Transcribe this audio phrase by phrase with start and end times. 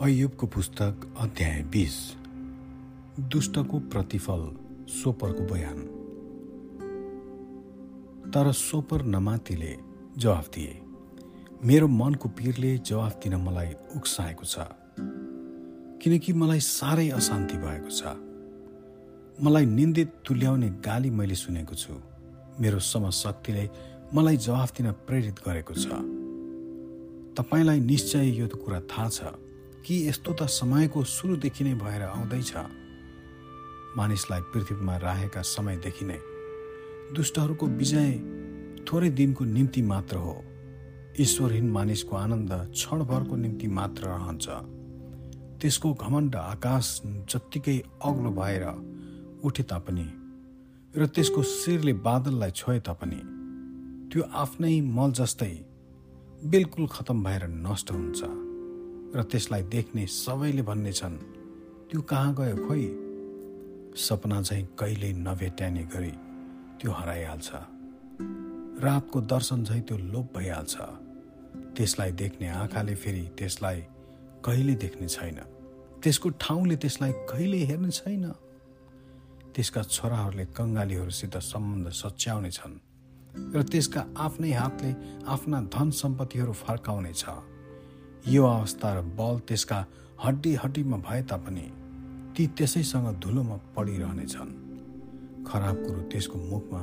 [0.00, 1.94] अयुबको पुस्तक अध्याय बिस।
[3.20, 4.40] दुष्टको प्रतिफल
[4.90, 5.78] सोपरको बयान।
[8.30, 9.76] तर सोपर नमातीले
[10.18, 10.80] जवाफ दिए
[11.64, 14.66] मेरो मनको पिरले जवाफ दिन मलाई उक्साएको छ
[16.02, 18.02] किनकि मलाई साह्रै अशान्ति भएको छ।
[19.44, 21.94] मलाई निन्दित तुल्याउने गाली मैले सुनेको छु।
[22.60, 23.70] मेरो समशक्तिले
[24.14, 25.86] मलाई जवाफ दिन प्रेरित गरेको छ।
[27.38, 29.22] तपाईँलाई निश्चय यो कुरा थाहा छ।
[29.84, 32.52] कि यस्तो त समयको सुरुदेखि नै भएर आउँदैछ।
[33.96, 36.18] मानिसलाई पृथ्वीमा राखेका समयदेखि नै।
[37.14, 38.10] दुष्टहरूको विजय
[38.86, 40.34] थोरै दिनको निम्ति मात्र हो।
[41.20, 44.46] ईश्वरहीन मानिसको आनन्द क्षणभरको निम्ति मात्र रहन्छ।
[45.60, 48.64] त्यसको घमण्ड आकाश जत्तिकै अग्लो भएर
[49.44, 50.06] उठे तापनि
[50.96, 53.20] र त्यसको शिरले बादललाई छोए तापनि
[54.12, 55.54] त्यो आफ्नै मल जस्तै
[56.44, 58.43] बिल्कुल खतम भएर नष्ट हुन्छ।
[59.14, 61.16] र त्यसलाई देख्ने सबैले भन्ने छन्
[61.90, 62.84] त्यो कहाँ गयो खोइ?
[63.96, 66.10] सपना चाहिँ कहिल्यै नभेट्याउने गरी
[66.80, 67.50] त्यो हराइहाल्छ।
[68.84, 70.76] रातको दर्शन झैँ त्यो लोप भइहाल्छ।
[71.76, 73.80] त्यसलाई देख्ने आँखाले फेरि त्यसलाई
[74.44, 75.38] कहिले देख्ने छैन।
[76.02, 78.32] त्यसको ठाउँले त्यसलाई कहिले हेर्ने छैन।
[79.54, 82.76] त्यसका छोराहरूले कङ्गालीहरूसित सम्बन्ध सच्याउने छन्
[83.54, 84.90] र त्यसका आफ्नै हातले
[85.26, 87.24] आफ्ना धन सम्पत्तिहरू फर्काउनेछ
[88.26, 89.78] यो अवस्था र बल त्यसका
[90.24, 91.64] हड्डी हड्डीमा भए तापनि
[92.36, 94.52] ती त्यसैसँग धुलोमा पडिरहनेछन्।
[95.44, 96.80] खराब कुरो त्यसको मुखमा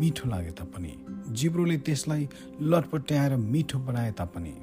[0.00, 0.92] मिठो लागे तापनि
[1.36, 2.28] जिब्रोले त्यसलाई
[2.62, 4.54] लटपट्याएर मिठो बनाए तापनि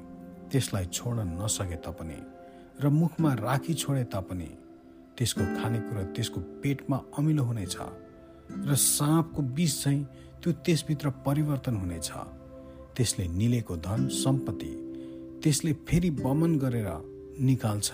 [0.50, 2.18] त्यसलाई छोड्न नसके तापनि
[2.82, 4.50] र मुखमा राखी छोडे तापनि
[5.18, 7.76] त्यसको खानेकुरा त्यसको पेटमा अमिलो हुनेछ
[8.66, 10.04] र साँपको विष चाहिँ
[10.42, 12.10] त्यो त्यसभित्र परिवर्तन हुनेछ।
[12.96, 14.72] त्यसले निलेको धन सम्पत्ति
[15.42, 16.88] त्यसले फेरि बमन गरेर
[17.40, 17.90] निकाल्छ।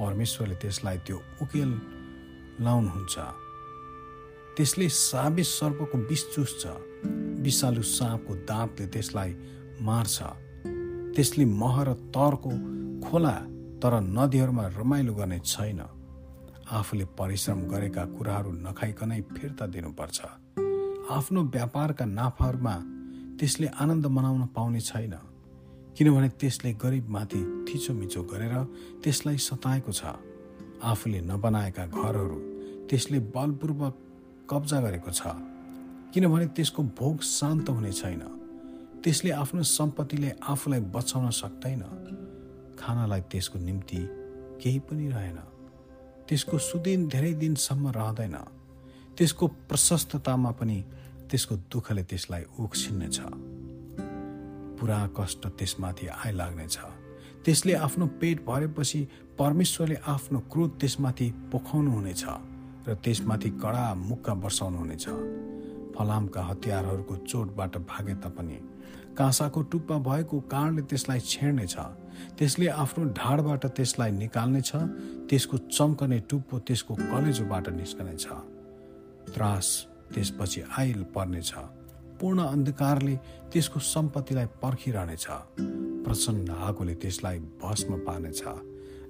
[0.00, 1.70] परमेश्वरले त्यसलाई त्यो उकेल
[2.60, 3.18] लाउनुहुन्छ।
[4.56, 6.66] त्यसले साबे सर्पको विष चुस्छ।
[7.40, 9.30] विषालु साँपको दाँतले त्यसलाई
[9.80, 10.22] मार्छ।
[11.16, 12.52] त्यसले मह र तरको
[13.08, 13.36] खोला
[13.82, 15.80] तर नदीहरूमा रमाइलो गर्ने छैन।
[16.70, 20.20] आफूले परिश्रम गरेका कुराहरू नखाइकनै फिर्ता दिनुपर्छ।
[21.10, 22.76] आफ्नो व्यापारका नाफाहरूमा
[23.38, 25.14] त्यसले आनन्द मनाउन पाउने छैन।
[26.00, 28.54] किनभने त्यसले गरिबमाथि थिचोमिचो गरेर
[29.04, 30.16] त्यसलाई सताएको छ।
[30.80, 32.38] आफूले नबनाएका घरहरू
[32.88, 33.94] त्यसले बलपूर्वक
[34.48, 35.20] कब्जा गरेको छ।
[36.16, 38.22] किनभने त्यसको भोग शान्त हुने छैन।
[39.04, 41.84] त्यसले आफ्नो सम्पत्तिले आफूलाई बचाउन सक्दैन।
[42.80, 44.00] खानालाई त्यसको निम्ति
[44.56, 45.38] केही पनि रहेन।
[46.24, 48.36] त्यसको सुदिन धेरै दिनसम्म रहँदैन।
[49.20, 50.78] त्यसको प्रशस्ततामा पनि
[51.28, 53.49] त्यसको दुःखले त्यसलाई उक्सिन्नेछ।
[54.80, 56.78] पुरा कष्ट त्यसमाथि आइलाग्नेछ
[57.44, 59.00] त्यसले आफ्नो पेट भरेपछि
[59.38, 62.24] परमेश्वरले आफ्नो क्रोध त्यसमाथि पोखाउनु हुनेछ
[62.88, 65.06] र त्यसमाथि कडा मुक्का वर्षाउनु हुनेछ
[65.96, 68.58] फलामका हतियारहरूको चोटबाट भागे तापनि
[69.18, 71.76] काँसाको टुप्पा भएको कारणले त्यसलाई छेड्नेछ।
[72.38, 74.70] त्यसले आफ्नो ढाडबाट त्यसलाई निकाल्नेछ।
[75.28, 78.26] त्यसको चम्कने टुप्पो त्यसको कलेजोबाट निस्कनेछ।
[79.34, 79.66] त्रास
[80.14, 81.52] त्यसपछि आइल पर्नेछ
[82.20, 83.16] पूर्ण अन्धकारले
[83.52, 85.26] त्यसको सम्पत्तिलाई पर्खिरहनेछ
[86.04, 88.42] प्रचण्ड आगोले त्यसलाई भस्म पार्नेछ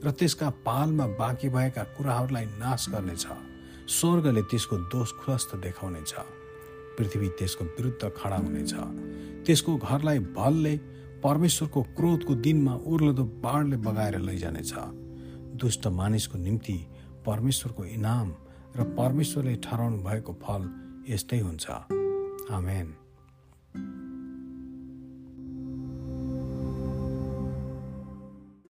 [0.04, 3.26] र त्यसका पालमा बाँकी भएका कुराहरूलाई नाश गर्नेछ
[3.91, 6.12] स्वर्गले त्यसको दोष खुलस्त देखाउनेछ।
[6.98, 8.72] पृथ्वी त्यसको विरुद्ध खडा हुनेछ।
[9.47, 10.75] त्यसको घरलाई भलले
[11.25, 14.72] परमेश्वरको क्रोधको दिनमा उर्लदो बाढले बगाएर लैजानेछ।
[15.60, 16.78] दुष्ट मानिसको निम्ति
[17.27, 18.28] परमेश्वरको इनाम
[18.77, 20.62] र परमेश्वरले ठहराउनु भएको फल
[21.09, 22.00] यस्तै हुन्छ।
[22.50, 22.97] Amen.